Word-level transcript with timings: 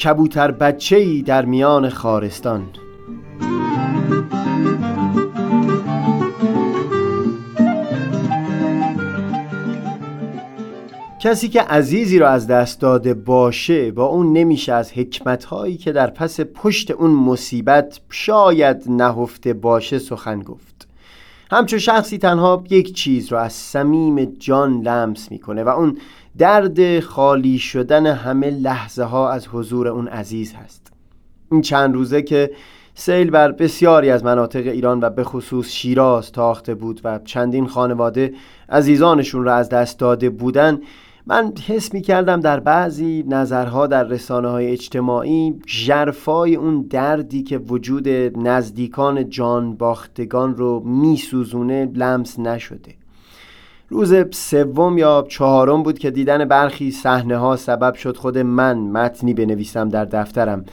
کبوتر 0.00 0.50
بچه 0.50 0.96
ای 0.96 1.22
در 1.22 1.44
میان 1.44 1.88
خارستان. 1.88 2.66
کسی 11.20 11.48
که 11.48 11.60
عزیزی 11.60 12.18
را 12.18 12.28
از 12.28 12.46
دست 12.46 12.80
داده 12.80 13.14
باشه 13.14 13.90
با 13.92 14.04
اون 14.04 14.32
نمیشه 14.32 14.72
از 14.72 14.92
حکمتهایی 14.92 15.76
که 15.76 15.92
در 15.92 16.10
پس 16.10 16.40
پشت 16.40 16.90
اون 16.90 17.10
مصیبت 17.10 18.00
شاید 18.10 18.82
نهفته 18.86 19.52
باشه 19.52 19.98
سخن 19.98 20.40
گفت. 20.42 20.85
همچون 21.50 21.78
شخصی 21.78 22.18
تنها 22.18 22.64
یک 22.70 22.94
چیز 22.94 23.32
را 23.32 23.40
از 23.40 23.52
صمیم 23.52 24.24
جان 24.24 24.80
لمس 24.80 25.30
می‌کنه 25.30 25.64
و 25.64 25.68
اون 25.68 25.98
درد 26.38 27.00
خالی 27.00 27.58
شدن 27.58 28.06
همه 28.06 28.50
لحظه 28.50 29.04
ها 29.04 29.30
از 29.30 29.48
حضور 29.48 29.88
اون 29.88 30.08
عزیز 30.08 30.54
هست. 30.54 30.92
این 31.52 31.60
چند 31.60 31.94
روزه 31.94 32.22
که 32.22 32.50
سیل 32.94 33.30
بر 33.30 33.52
بسیاری 33.52 34.10
از 34.10 34.24
مناطق 34.24 34.66
ایران 34.66 35.00
و 35.00 35.10
به 35.10 35.24
خصوص 35.24 35.68
شیراز 35.68 36.32
تاخته 36.32 36.74
بود 36.74 37.00
و 37.04 37.18
چندین 37.24 37.66
خانواده 37.66 38.34
عزیزانشون 38.68 39.44
را 39.44 39.54
از 39.54 39.68
دست 39.68 39.98
داده 39.98 40.30
بودن 40.30 40.80
من 41.28 41.52
حس 41.66 41.94
می 41.94 42.00
کردم 42.00 42.40
در 42.40 42.60
بعضی 42.60 43.24
نظرها 43.28 43.86
در 43.86 44.04
رسانه 44.04 44.48
های 44.48 44.66
اجتماعی 44.66 45.54
جرفای 45.66 46.56
اون 46.56 46.82
دردی 46.90 47.42
که 47.42 47.58
وجود 47.58 48.08
نزدیکان 48.38 49.30
جان 49.30 49.76
باختگان 49.76 50.56
رو 50.56 50.82
می 50.84 51.16
سوزونه 51.16 51.90
لمس 51.94 52.38
نشده. 52.38 52.94
روز 53.88 54.14
سوم 54.30 54.98
یا 54.98 55.26
چهارم 55.28 55.82
بود 55.82 55.98
که 55.98 56.10
دیدن 56.10 56.44
برخی 56.44 56.90
صحنه 56.90 57.36
ها 57.36 57.56
سبب 57.56 57.94
شد 57.94 58.16
خود 58.16 58.38
من 58.38 58.78
متنی 58.78 59.34
بنویسم 59.34 59.88
در 59.88 60.04
دفترم 60.04 60.64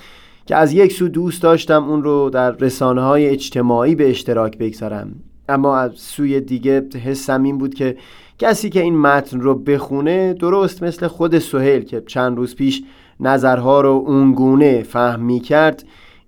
که 0.46 0.56
از 0.56 0.74
یک 0.74 0.92
سو 0.92 1.08
دوست 1.08 1.44
داشتم 1.44 1.84
اون 1.90 2.04
رو 2.04 2.30
در 2.30 2.52
رسانه 2.52 3.02
های 3.02 3.30
اجتماعی 3.30 3.96
به 3.96 4.10
اشتراک 4.10 4.58
بگذارم. 4.58 5.16
اما 5.50 5.78
از 5.78 5.92
سوی 5.96 6.42
دیگه 6.42 6.88
حسم 7.06 7.44
این 7.44 7.58
بود 7.58 7.74
که 7.74 7.98
کسی 8.40 8.70
که 8.70 8.82
این 8.82 8.98
متن 8.98 9.40
رو 9.40 9.56
بخونه 9.56 10.34
درست 10.34 10.84
مثل 10.84 11.08
خود 11.08 11.40
سهیل 11.40 11.84
که 11.84 12.04
چند 12.08 12.38
روز 12.38 12.56
پیش 12.56 12.84
نظرها 13.20 13.82
رو 13.82 14.04
اونگونه 14.08 14.84
فهم 14.84 15.20
می 15.20 15.40
کرد 15.40 15.84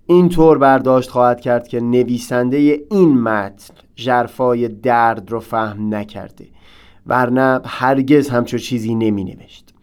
اینطور 0.06 0.58
برداشت 0.58 1.10
خواهد 1.10 1.40
کرد 1.40 1.68
که 1.68 1.80
نویسنده 1.80 2.56
این 2.90 3.20
متن 3.20 3.74
جرفای 3.94 4.68
درد 4.68 5.30
رو 5.30 5.40
فهم 5.40 5.94
نکرده 5.94 6.46
ورنه 7.06 7.60
هرگز 7.64 8.28
همچو 8.28 8.58
چیزی 8.58 8.94
نمی 8.94 9.24
نوشت 9.24 9.74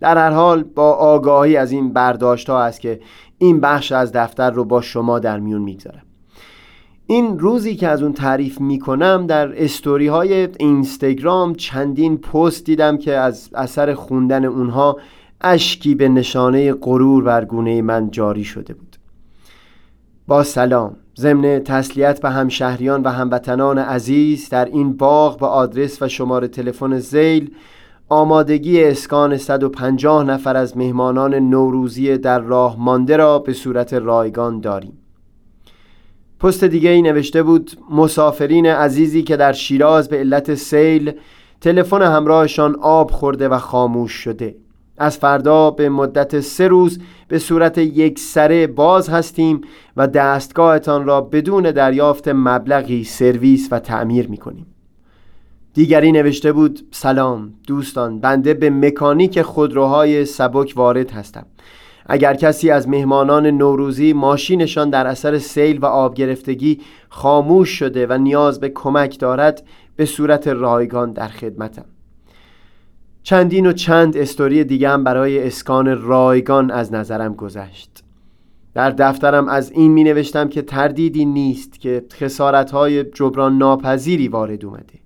در 0.00 0.18
هر 0.18 0.30
حال 0.30 0.62
با 0.62 0.92
آگاهی 0.92 1.56
از 1.56 1.72
این 1.72 1.92
برداشت 1.92 2.50
ها 2.50 2.62
است 2.62 2.80
که 2.80 3.00
این 3.38 3.60
بخش 3.60 3.92
از 3.92 4.12
دفتر 4.12 4.50
رو 4.50 4.64
با 4.64 4.80
شما 4.80 5.18
در 5.18 5.40
میون 5.40 5.62
می‌گذارم. 5.62 6.02
این 7.06 7.38
روزی 7.38 7.76
که 7.76 7.88
از 7.88 8.02
اون 8.02 8.12
تعریف 8.12 8.60
می‌کنم 8.60 9.26
در 9.26 9.64
استوری 9.64 10.06
های 10.06 10.48
اینستاگرام 10.58 11.54
چندین 11.54 12.18
پست 12.18 12.64
دیدم 12.64 12.98
که 12.98 13.12
از 13.16 13.50
اثر 13.54 13.94
خوندن 13.94 14.44
اونها 14.44 14.98
اشکی 15.40 15.94
به 15.94 16.08
نشانه 16.08 16.72
غرور 16.72 17.24
بر 17.24 17.44
گونه 17.44 17.82
من 17.82 18.10
جاری 18.10 18.44
شده 18.44 18.74
بود. 18.74 18.96
با 20.26 20.42
سلام. 20.42 20.96
ضمن 21.18 21.58
تسلیت 21.58 22.20
به 22.20 22.30
همشهریان 22.30 23.02
و 23.02 23.08
هموطنان 23.08 23.78
عزیز 23.78 24.48
در 24.48 24.64
این 24.64 24.96
باغ 24.96 25.38
به 25.38 25.46
آدرس 25.46 26.02
و 26.02 26.08
شماره 26.08 26.48
تلفن 26.48 26.98
زیل 26.98 27.50
آمادگی 28.08 28.84
اسکان 28.84 29.36
150 29.36 30.24
نفر 30.24 30.56
از 30.56 30.76
مهمانان 30.76 31.34
نوروزی 31.34 32.18
در 32.18 32.38
راه 32.38 32.76
مانده 32.80 33.16
را 33.16 33.38
به 33.38 33.52
صورت 33.52 33.94
رایگان 33.94 34.60
داریم. 34.60 35.03
پست 36.44 36.64
دیگه 36.64 36.90
ای 36.90 37.02
نوشته 37.02 37.42
بود 37.42 37.70
مسافرین 37.90 38.66
عزیزی 38.66 39.22
که 39.22 39.36
در 39.36 39.52
شیراز 39.52 40.08
به 40.08 40.16
علت 40.16 40.54
سیل 40.54 41.12
تلفن 41.60 42.02
همراهشان 42.02 42.76
آب 42.80 43.10
خورده 43.10 43.48
و 43.48 43.58
خاموش 43.58 44.12
شده. 44.12 44.56
از 44.98 45.18
فردا 45.18 45.70
به 45.70 45.88
مدت 45.88 46.40
سه 46.40 46.68
روز 46.68 46.98
به 47.28 47.38
صورت 47.38 47.78
یک 47.78 48.18
سره 48.18 48.66
باز 48.66 49.08
هستیم 49.08 49.60
و 49.96 50.06
دستگاهتان 50.06 51.06
را 51.06 51.20
بدون 51.20 51.70
دریافت 51.70 52.28
مبلغی 52.28 53.04
سرویس 53.04 53.68
و 53.70 53.78
تعمیر 53.78 54.28
می 54.28 54.36
کنیم 54.36 54.66
دیگری 55.74 56.12
نوشته 56.12 56.52
بود 56.52 56.88
سلام 56.90 57.52
دوستان 57.66 58.20
بنده 58.20 58.54
به 58.54 58.70
مکانیک 58.70 59.42
خودروهای 59.42 60.24
سبک 60.24 60.72
وارد 60.76 61.10
هستم. 61.10 61.46
اگر 62.06 62.34
کسی 62.34 62.70
از 62.70 62.88
مهمانان 62.88 63.46
نوروزی 63.46 64.12
ماشینشان 64.12 64.90
در 64.90 65.06
اثر 65.06 65.38
سیل 65.38 65.78
و 65.78 65.86
آب 65.86 66.14
گرفتگی 66.14 66.80
خاموش 67.08 67.68
شده 67.68 68.06
و 68.06 68.18
نیاز 68.18 68.60
به 68.60 68.68
کمک 68.68 69.18
دارد 69.18 69.62
به 69.96 70.04
صورت 70.04 70.48
رایگان 70.48 71.12
در 71.12 71.28
خدمتم. 71.28 71.84
چندین 73.22 73.66
و 73.66 73.72
چند 73.72 74.16
استوری 74.16 74.64
دیگه 74.64 74.88
هم 74.88 75.04
برای 75.04 75.46
اسکان 75.46 76.02
رایگان 76.02 76.70
از 76.70 76.92
نظرم 76.92 77.34
گذشت. 77.34 78.04
در 78.74 78.90
دفترم 78.90 79.48
از 79.48 79.70
این 79.70 79.92
می 79.92 80.04
نوشتم 80.04 80.48
که 80.48 80.62
تردیدی 80.62 81.24
نیست 81.24 81.80
که 81.80 82.04
خسارت 82.12 82.70
های 82.70 83.04
جبران 83.04 83.58
ناپذیری 83.58 84.28
وارد 84.28 84.64
اومده 84.64 84.98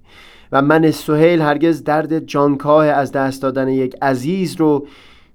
و 0.53 0.63
من 0.63 0.91
سهیل 0.91 1.41
هرگز 1.41 1.85
درد 1.85 2.19
جانکاه 2.19 2.87
از 2.87 3.13
دست 3.13 3.43
دادن 3.43 3.69
یک 3.69 3.97
عزیز 4.03 4.57
رو 4.57 4.87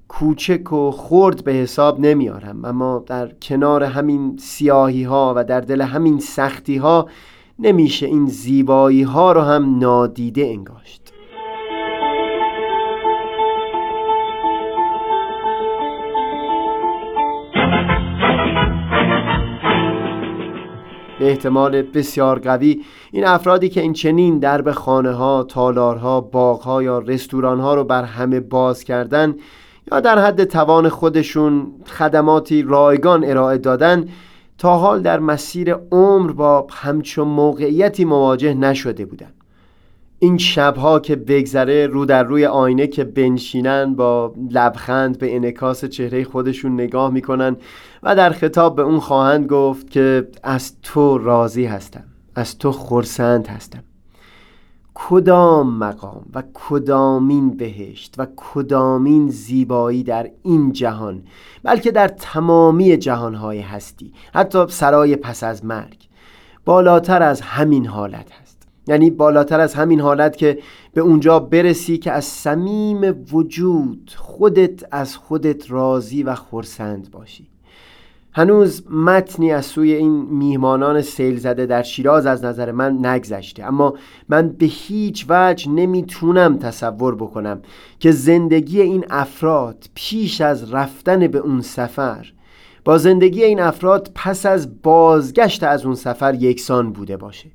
کوچک 0.07 0.73
و 0.73 0.91
خرد 0.91 1.43
به 1.43 1.51
حساب 1.53 1.99
نمیارم. 1.99 2.65
اما 2.65 3.03
در 3.07 3.31
کنار 3.41 3.83
همین 3.83 4.37
سیاهی 4.37 5.03
ها 5.03 5.33
و 5.37 5.43
در 5.43 5.61
دل 5.61 5.81
همین 5.81 6.19
سختی 6.19 6.77
ها 6.77 7.07
نمیشه 7.59 8.05
این 8.05 8.27
زیبایی 8.27 9.03
ها 9.03 9.31
رو 9.31 9.41
هم 9.41 9.79
نادیده 9.79 10.45
انگاشت. 10.45 11.13
به 21.19 21.29
احتمال 21.29 21.81
بسیار 21.81 22.39
قوی 22.39 22.81
این 23.11 23.25
افرادی 23.25 23.69
که 23.69 23.81
این 23.81 23.93
چنین 23.93 24.39
درب 24.39 24.71
خانه 24.71 25.11
ها، 25.11 25.43
تالارها، 25.43 26.21
باغها 26.21 26.83
یا 26.83 26.99
رستوران 26.99 27.59
ها 27.59 27.75
رو 27.75 27.83
بر 27.83 28.03
همه 28.03 28.39
باز 28.39 28.83
کردن 28.83 29.35
یا 29.91 29.99
در 29.99 30.19
حد 30.19 30.43
توان 30.43 30.89
خودشون 30.89 31.71
خدماتی 31.85 32.61
رایگان 32.61 33.23
ارائه 33.23 33.57
دادن 33.57 34.05
تا 34.57 34.77
حال 34.77 35.01
در 35.01 35.19
مسیر 35.19 35.73
عمر 35.91 36.31
با 36.31 36.67
همچون 36.71 37.27
موقعیتی 37.27 38.05
مواجه 38.05 38.53
نشده 38.53 39.05
بودند. 39.05 39.33
این 40.19 40.37
شبها 40.37 40.99
که 40.99 41.15
بگذره 41.15 41.87
رو 41.87 42.05
در 42.05 42.23
روی 42.23 42.45
آینه 42.45 42.87
که 42.87 43.03
بنشینن 43.03 43.95
با 43.95 44.33
لبخند 44.51 45.17
به 45.17 45.35
انکاس 45.35 45.85
چهره 45.85 46.23
خودشون 46.23 46.73
نگاه 46.73 47.11
می‌کنن 47.11 47.55
و 48.03 48.15
در 48.15 48.29
خطاب 48.29 48.75
به 48.75 48.81
اون 48.81 48.99
خواهند 48.99 49.47
گفت 49.47 49.89
که 49.89 50.27
از 50.43 50.73
تو 50.81 51.17
راضی 51.17 51.65
هستم 51.65 52.03
از 52.35 52.57
تو 52.57 52.71
خورسند 52.71 53.47
هستم 53.47 53.83
کدام 54.95 55.77
مقام 55.77 56.25
و 56.33 56.43
کدامین 56.53 57.57
بهشت 57.57 58.15
و 58.17 58.27
کدامین 58.35 59.29
زیبایی 59.29 60.03
در 60.03 60.31
این 60.43 60.71
جهان 60.71 61.23
بلکه 61.63 61.91
در 61.91 62.07
تمامی 62.07 62.97
جهانهای 62.97 63.59
هستی 63.59 64.13
حتی 64.33 64.67
سرای 64.67 65.15
پس 65.15 65.43
از 65.43 65.65
مرگ 65.65 66.07
بالاتر 66.65 67.23
از 67.23 67.41
همین 67.41 67.85
حالت 67.85 68.31
هست. 68.31 68.67
یعنی 68.87 69.09
بالاتر 69.09 69.59
از 69.59 69.73
همین 69.73 69.99
حالت 69.99 70.37
که 70.37 70.59
به 70.93 71.01
اونجا 71.01 71.39
برسی 71.39 71.97
که 71.97 72.11
از 72.11 72.25
صمیم 72.25 73.25
وجود 73.31 74.11
خودت 74.15 74.83
از 74.93 75.17
خودت 75.17 75.71
راضی 75.71 76.23
و 76.23 76.35
خورسند 76.35 77.11
باشی. 77.11 77.52
هنوز 78.35 78.91
متنی 78.91 79.51
از 79.51 79.65
سوی 79.65 79.93
این 79.93 80.11
میهمانان 80.11 81.01
سیل 81.01 81.37
زده 81.37 81.65
در 81.65 81.83
شیراز 81.83 82.25
از 82.25 82.45
نظر 82.45 82.71
من 82.71 83.05
نگذشته. 83.05 83.63
اما 83.63 83.93
من 84.29 84.49
به 84.49 84.65
هیچ 84.65 85.25
وجه 85.29 85.69
نمی‌تونم 85.69 86.57
تصور 86.57 87.15
بکنم 87.15 87.61
که 87.99 88.11
زندگی 88.11 88.81
این 88.81 89.05
افراد 89.09 89.85
پیش 89.93 90.41
از 90.41 90.73
رفتن 90.73 91.27
به 91.27 91.37
اون 91.37 91.61
سفر 91.61 92.33
با 92.85 92.97
زندگی 92.97 93.43
این 93.43 93.59
افراد 93.59 94.11
پس 94.15 94.45
از 94.45 94.81
بازگشت 94.81 95.63
از 95.63 95.85
اون 95.85 95.95
سفر 95.95 96.35
یکسان 96.35 96.91
بوده 96.91 97.17
باشه. 97.17 97.49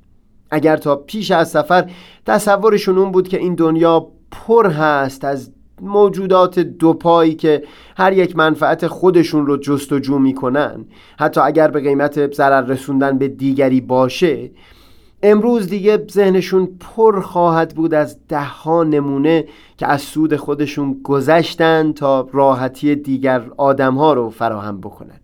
اگر 0.51 0.77
تا 0.77 0.95
پیش 0.95 1.31
از 1.31 1.49
سفر 1.49 1.91
تصورشون 2.25 2.97
اون 2.97 3.11
بود 3.11 3.27
که 3.27 3.37
این 3.37 3.55
دنیا 3.55 4.07
پر 4.31 4.69
هست 4.69 5.25
از 5.25 5.51
موجودات 5.81 6.59
دوپایی 6.59 7.35
که 7.35 7.63
هر 7.97 8.13
یک 8.13 8.35
منفعت 8.35 8.87
خودشون 8.87 9.45
رو 9.47 9.57
جستجو 9.57 10.19
می‌کنن. 10.19 10.85
حتی 11.19 11.41
اگر 11.41 11.67
به 11.67 11.79
قیمت 11.79 12.33
ضرر 12.33 12.61
رسوندن 12.61 13.17
به 13.17 13.27
دیگری 13.27 13.81
باشه 13.81 14.51
امروز 15.23 15.67
دیگه 15.67 16.05
ذهنشون 16.11 16.69
پر 16.79 17.21
خواهد 17.21 17.75
بود 17.75 17.93
از 17.93 18.17
ده 18.27 18.43
ها 18.43 18.83
نمونه 18.83 19.45
که 19.77 19.87
از 19.87 20.01
سود 20.01 20.35
خودشون 20.35 21.01
گذشتن 21.03 21.91
تا 21.91 22.27
راحتی 22.31 22.95
دیگر 22.95 23.41
آدم 23.57 23.95
ها 23.95 24.13
رو 24.13 24.29
فراهم 24.29 24.81
بکنن. 24.81 25.19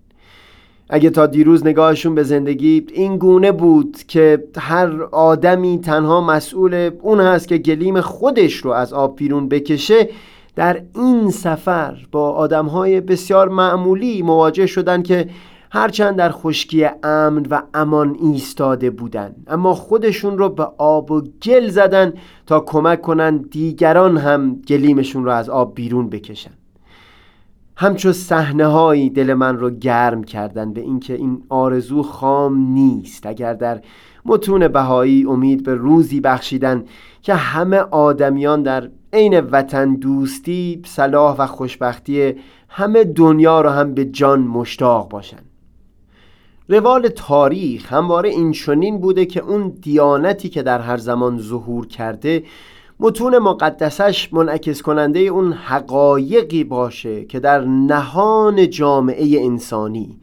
اگه 0.89 1.09
تا 1.09 1.25
دیروز 1.25 1.67
نگاهشون 1.67 2.15
به 2.15 2.23
زندگی 2.23 2.85
این 2.93 3.17
گونه 3.17 3.51
بود 3.51 3.97
که 4.07 4.43
هر 4.57 5.03
آدمی 5.03 5.79
تنها 5.79 6.21
مسئول 6.21 6.91
اون 7.01 7.19
هست 7.19 7.47
که 7.47 7.57
گلیم 7.57 8.01
خودش 8.01 8.55
رو 8.55 8.71
از 8.71 8.93
آب 8.93 9.15
بیرون 9.15 9.49
بکشه 9.49 10.09
در 10.55 10.81
این 10.95 11.31
سفر 11.31 11.97
با 12.11 12.31
آدم 12.31 12.65
های 12.65 13.01
بسیار 13.01 13.49
معمولی 13.49 14.21
مواجه 14.21 14.65
شدن 14.65 15.03
که 15.03 15.29
هرچند 15.71 16.15
در 16.15 16.31
خشکی 16.31 16.85
امن 17.03 17.45
و 17.49 17.61
امان 17.73 18.17
ایستاده 18.21 18.89
بودن 18.89 19.35
اما 19.47 19.73
خودشون 19.73 20.37
رو 20.37 20.49
به 20.49 20.67
آب 20.77 21.11
و 21.11 21.21
گل 21.43 21.69
زدن 21.69 22.13
تا 22.45 22.59
کمک 22.59 23.01
کنن 23.01 23.37
دیگران 23.37 24.17
هم 24.17 24.55
گلیمشون 24.55 25.25
رو 25.25 25.31
از 25.31 25.49
آب 25.49 25.75
بیرون 25.75 26.09
بکشن. 26.09 26.51
همچو 27.77 28.13
صحنه 28.13 28.65
هایی 28.65 29.09
دل 29.09 29.33
من 29.33 29.57
رو 29.57 29.69
گرم 29.69 30.23
کردن 30.23 30.73
به 30.73 30.81
اینکه 30.81 31.13
این 31.13 31.43
آرزو 31.49 32.03
خام 32.03 32.57
نیست. 32.57 33.25
اگر 33.25 33.53
در 33.53 33.81
متون 34.25 34.67
بهایی 34.67 35.25
امید 35.25 35.63
به 35.63 35.75
روزی 35.75 36.21
بخشیدن 36.21 36.83
که 37.21 37.35
همه 37.35 37.77
آدمیان 37.77 38.63
در 38.63 38.89
عین 39.15 39.39
وطن 39.39 39.95
دوستی 39.95 40.81
صلاح 40.85 41.35
و 41.37 41.45
خوشبختی 41.45 42.35
همه 42.69 43.03
دنیا 43.03 43.61
رو 43.61 43.69
هم 43.69 43.93
به 43.93 44.05
جان 44.05 44.39
مشتاق 44.39 45.09
باشند 45.09 45.45
روال 46.69 47.07
تاریخ 47.07 47.93
همواره 47.93 48.29
این 48.29 48.51
چنین 48.51 48.97
بوده 48.97 49.25
که 49.25 49.41
اون 49.41 49.69
دیانتی 49.81 50.49
که 50.49 50.63
در 50.63 50.79
هر 50.79 50.97
زمان 50.97 51.37
ظهور 51.37 51.87
کرده 51.87 52.43
متون 52.99 53.37
مقدسش 53.37 54.33
منعکس 54.33 54.81
کننده 54.81 55.19
اون 55.19 55.53
حقایقی 55.53 56.63
باشه 56.63 57.25
که 57.25 57.39
در 57.39 57.61
نهان 57.65 58.69
جامعه 58.69 59.45
انسانی 59.45 60.19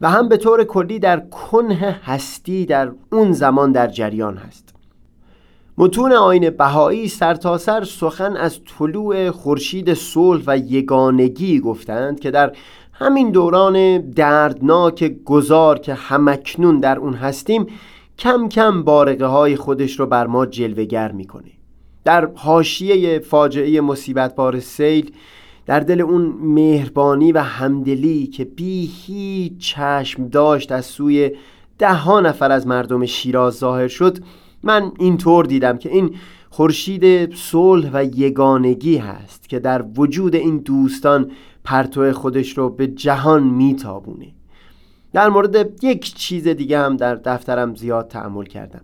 و 0.00 0.10
هم 0.10 0.28
به 0.28 0.36
طور 0.36 0.64
کلی 0.64 0.98
در 0.98 1.20
کنه 1.20 2.00
هستی 2.04 2.66
در 2.66 2.90
اون 3.12 3.32
زمان 3.32 3.72
در 3.72 3.86
جریان 3.86 4.36
هست. 4.36 4.77
متون 5.80 6.12
آین 6.12 6.50
بهایی 6.50 7.08
سرتاسر 7.08 7.84
سر 7.84 7.84
سخن 7.84 8.36
از 8.36 8.60
طلوع 8.78 9.30
خورشید 9.30 9.94
صلح 9.94 10.42
و 10.46 10.58
یگانگی 10.58 11.60
گفتند 11.60 12.20
که 12.20 12.30
در 12.30 12.52
همین 12.92 13.30
دوران 13.30 13.98
دردناک 14.10 15.24
گذار 15.24 15.78
که 15.78 15.94
همکنون 15.94 16.80
در 16.80 16.98
اون 16.98 17.14
هستیم 17.14 17.66
کم 18.18 18.48
کم 18.48 18.82
بارقه 18.82 19.26
های 19.26 19.56
خودش 19.56 20.00
رو 20.00 20.06
بر 20.06 20.26
ما 20.26 20.46
جلوگر 20.46 21.12
می‌کنه. 21.12 21.50
در 22.04 22.28
حاشیه 22.34 23.18
فاجعه 23.18 23.80
مصیبت 23.80 24.34
بار 24.34 24.60
سیل 24.60 25.10
در 25.66 25.80
دل 25.80 26.00
اون 26.00 26.22
مهربانی 26.40 27.32
و 27.32 27.38
همدلی 27.38 28.26
که 28.26 28.44
بی 28.44 28.90
هیچ 29.06 29.52
چشم 29.58 30.28
داشت 30.28 30.72
از 30.72 30.86
سوی 30.86 31.30
ده 31.78 31.94
ها 31.94 32.20
نفر 32.20 32.52
از 32.52 32.66
مردم 32.66 33.06
شیراز 33.06 33.54
ظاهر 33.54 33.88
شد 33.88 34.18
من 34.62 34.92
اینطور 34.98 35.44
دیدم 35.44 35.78
که 35.78 35.92
این 35.92 36.14
خورشید 36.50 37.34
صلح 37.34 37.90
و 37.92 38.04
یگانگی 38.04 38.96
هست 38.96 39.48
که 39.48 39.58
در 39.58 39.84
وجود 39.96 40.34
این 40.34 40.58
دوستان 40.58 41.30
پرتو 41.64 42.12
خودش 42.12 42.58
رو 42.58 42.70
به 42.70 42.86
جهان 42.86 43.42
میتابونه. 43.42 44.26
در 45.12 45.28
مورد 45.28 45.84
یک 45.84 46.14
چیز 46.14 46.48
دیگه 46.48 46.78
هم 46.78 46.96
در 46.96 47.14
دفترم 47.14 47.74
زیاد 47.74 48.08
تعمل 48.08 48.44
کردم. 48.44 48.80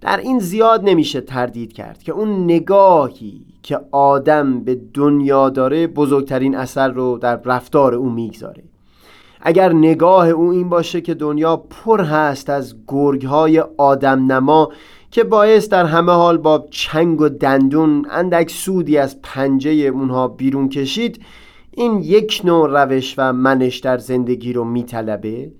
در 0.00 0.16
این 0.16 0.38
زیاد 0.38 0.84
نمیشه 0.84 1.20
تردید 1.20 1.72
کرد 1.72 2.02
که 2.02 2.12
اون 2.12 2.44
نگاهی 2.44 3.40
که 3.62 3.80
آدم 3.92 4.60
به 4.60 4.80
دنیا 4.94 5.50
داره 5.50 5.86
بزرگترین 5.86 6.56
اثر 6.56 6.88
رو 6.88 7.18
در 7.18 7.36
رفتار 7.44 7.94
او 7.94 8.10
می‌گذاره. 8.10 8.62
اگر 9.40 9.72
نگاه 9.72 10.28
او 10.28 10.50
این 10.50 10.68
باشه 10.68 11.00
که 11.00 11.14
دنیا 11.14 11.56
پر 11.56 12.00
هست 12.00 12.50
از 12.50 12.74
گرگ 12.88 13.24
های 13.24 13.60
آدم 13.76 14.32
نما 14.32 14.72
که 15.10 15.24
باعث 15.24 15.68
در 15.68 15.84
همه 15.84 16.12
حال 16.12 16.38
با 16.38 16.66
چنگ 16.70 17.20
و 17.20 17.28
دندون 17.28 18.06
اندک 18.10 18.50
سودی 18.50 18.98
از 18.98 19.22
پنجه 19.22 19.70
اونها 19.70 20.28
بیرون 20.28 20.68
کشید 20.68 21.22
این 21.70 22.00
یک 22.00 22.40
نوع 22.44 22.84
روش 22.84 23.14
و 23.18 23.32
منش 23.32 23.78
در 23.78 23.98
زندگی 23.98 24.52
رو 24.52 24.64
میطلبه. 24.64 25.50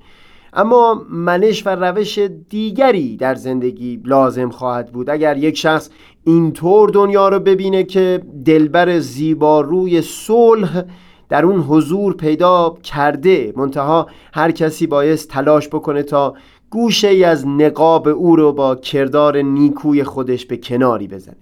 اما 0.52 1.02
منش 1.10 1.66
و 1.66 1.70
روش 1.70 2.18
دیگری 2.48 3.16
در 3.16 3.34
زندگی 3.34 4.00
لازم 4.04 4.50
خواهد 4.50 4.92
بود. 4.92 5.10
اگر 5.10 5.36
یک 5.36 5.56
شخص 5.56 5.90
اینطور 6.24 6.90
دنیا 6.90 7.28
رو 7.28 7.40
ببینه 7.40 7.84
که 7.84 8.22
دلبر 8.44 8.98
زیباروی 8.98 10.02
صلح 10.02 10.82
در 11.28 11.46
اون 11.46 11.60
حضور 11.60 12.14
پیدا 12.16 12.78
کرده 12.82 13.52
منتها 13.56 14.06
هر 14.34 14.50
کسی 14.50 14.86
باید 14.86 15.18
تلاش 15.18 15.68
بکنه 15.68 16.02
تا 16.02 16.34
گوشه 16.70 17.08
ای 17.08 17.24
از 17.24 17.46
نقاب 17.46 18.08
او 18.08 18.36
رو 18.36 18.52
با 18.52 18.74
کردار 18.74 19.36
نیکوی 19.36 20.04
خودش 20.04 20.46
به 20.46 20.56
کناری 20.56 21.08
بزنه 21.08 21.36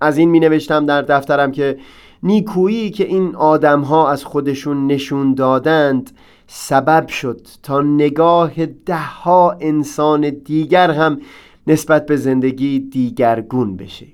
از 0.00 0.18
این 0.18 0.30
می 0.30 0.40
نوشتم 0.40 0.86
در 0.86 1.02
دفترم 1.02 1.52
که 1.52 1.78
نیکویی 2.22 2.90
که 2.90 3.04
این 3.04 3.36
آدم 3.36 3.80
ها 3.80 4.10
از 4.10 4.24
خودشون 4.24 4.86
نشون 4.86 5.34
دادند 5.34 6.10
سبب 6.46 7.08
شد 7.08 7.46
تا 7.62 7.80
نگاه 7.80 8.66
ده 8.66 8.96
ها 8.96 9.56
انسان 9.60 10.30
دیگر 10.30 10.90
هم 10.90 11.20
نسبت 11.66 12.06
به 12.06 12.16
زندگی 12.16 12.78
دیگرگون 12.80 13.76
بشه 13.76 14.06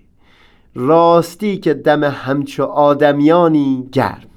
راستی 0.75 1.59
که 1.59 1.75
دم 1.75 2.05
همچو 2.05 2.65
آدمیانی 2.65 3.89
گرم. 3.93 4.30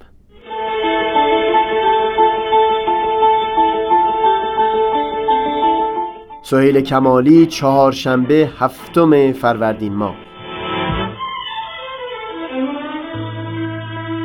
سهیل 6.46 6.82
کمالی 6.82 7.46
چهارشنبه 7.46 8.50
هفتم 8.60 9.32
فروردین 9.32 9.96
ماه. 9.96 10.16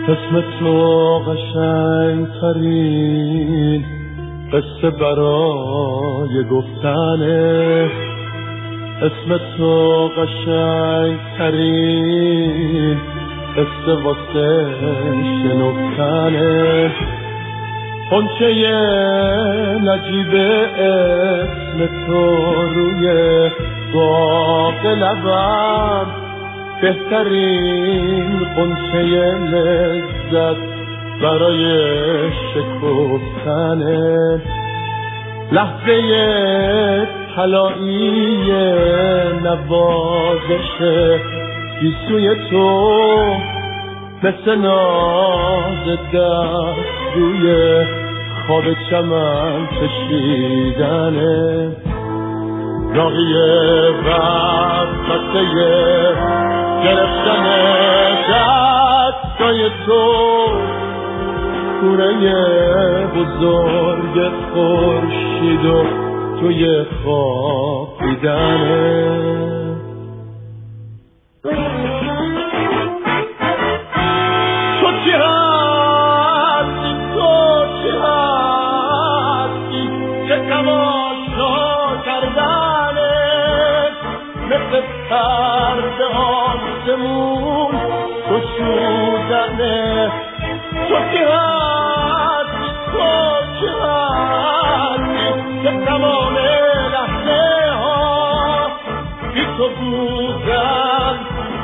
اسم 0.09 0.45
تو 0.61 1.19
قشنگ 1.19 2.27
ترین 2.41 3.85
قصه 4.53 4.91
برای 4.91 6.45
گفتنه. 6.51 7.91
اسم 9.03 9.39
تو 9.59 10.09
قشنگ 10.09 11.19
ترین 11.39 12.97
قصه 13.57 14.03
واسه 14.05 14.67
شنفتنه. 15.43 17.18
خونچه 18.09 18.47
نجیب 19.85 20.35
اسم 20.79 21.89
تو 22.07 22.37
روی 22.75 23.07
باق 23.95 24.87
لبم. 24.87 26.07
بهترین 26.83 28.47
قنچه 28.57 29.03
لذت 29.53 30.57
برای 31.23 32.31
شکفتن. 32.31 33.83
لحظه 35.53 37.09
طلایی 37.37 38.53
نوازش 39.43 40.79
گیسوی 41.81 42.35
تو 42.51 42.69
مثل 44.23 44.59
ناز 44.59 45.99
دست 46.15 46.99
روی 47.15 47.85
خواب 48.49 48.65
چمن 48.91 49.69
کشیدنه 49.81 51.37
راهی 52.95 53.35
وقته 54.07 55.43
گرفتن 56.85 57.45
دستای 58.31 59.61
تو. 59.87 60.03
کوره 61.81 63.07
بزرگ 63.07 64.17
خورشید 64.55 65.65
و 65.65 65.85
توی 66.41 66.85
خوابیدنه 67.05 68.69
تو 69.53 69.68
پرده 85.11 86.05
آسمون 86.05 87.75
گشودنه 88.31 90.13
تو 90.89 90.95
که 90.95 91.27
هستی 91.27 92.69
تو 92.93 93.09
که 93.61 93.71
ها 97.73 98.71
بی 99.35 99.45
تو 99.59 99.69
بودن 99.69 101.19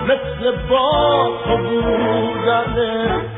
مثل 0.05 0.43
با 0.69 0.89
تو 1.45 1.57
بودنه 1.57 3.34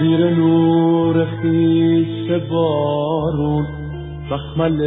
زیر 0.00 0.30
نور 0.30 1.26
خیس 1.42 2.42
بارون 2.50 3.66
مخمل 4.30 4.78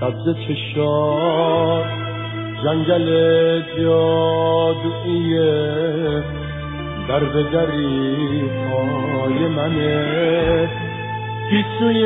سبز 0.00 0.36
چشار. 0.48 1.84
جنگل 2.64 3.08
جادوییه 3.78 5.52
در 7.08 7.24
به 7.24 7.42
دری 7.42 8.42
پای 8.42 9.48
منه 9.48 10.68
گیسوی 11.50 12.04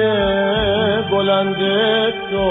بلند 1.10 1.56
تو 2.30 2.48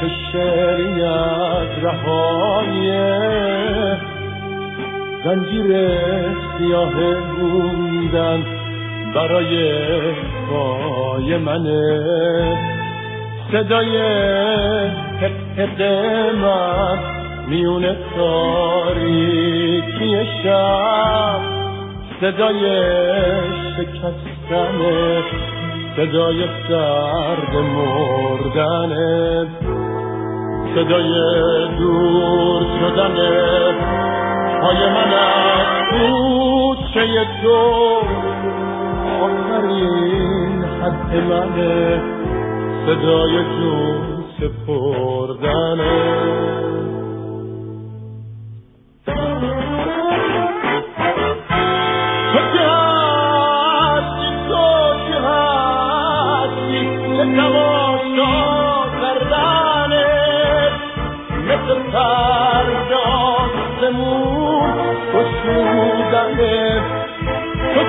که 0.00 0.08
شعریت 0.32 1.70
رهاییه 1.82 3.18
زنجیر 5.24 5.70
سیاه 6.60 6.94
بودن 7.36 8.44
برای 9.14 9.72
پای 10.50 11.36
منه. 11.36 12.58
صدای 13.52 13.96
هپ 15.20 15.82
من 16.42 16.98
میون 17.48 17.84
تاریکی 18.16 20.16
شب. 20.42 21.40
صدای 22.20 22.60
شکستن 23.76 24.78
صدای 25.96 26.44
سرد 26.68 27.56
مردن 27.56 28.92
صدای 30.74 31.12
دور 31.78 32.62
شدن 32.80 33.16
پای 34.60 34.88
من 34.88 35.12
از 35.12 35.40
کوچه 36.94 37.26
تو 37.42 37.56
آخرین 39.22 40.64
حد 40.64 41.16
منه. 41.16 42.02
صدای 42.86 43.32
جون 43.32 44.24
سپردنه. 44.40 46.00